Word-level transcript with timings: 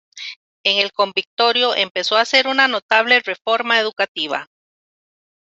En 0.63 0.79
el 0.79 0.91
Convictorio 0.93 1.75
empezó 1.75 2.17
a 2.17 2.21
hacer 2.21 2.47
una 2.47 2.67
notable 2.67 3.19
reforma 3.19 3.77
educativa. 3.79 4.47